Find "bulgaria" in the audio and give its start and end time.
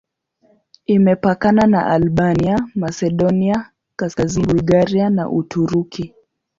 4.47-5.09